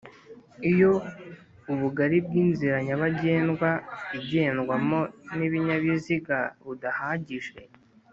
Iyo 0.71 0.91
ubugari 1.71 2.17
bw 2.25 2.33
inzira 2.43 2.77
nyabagendwa 2.85 3.69
igendwamo 4.17 4.99
n 5.35 5.37
ibinyabiziga 5.47 6.37
budahagije 6.65 7.55